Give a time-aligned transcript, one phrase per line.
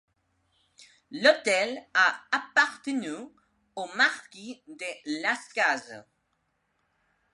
[1.11, 3.11] L'hôtel a appartenu
[3.75, 6.07] au marquis de Lascazes.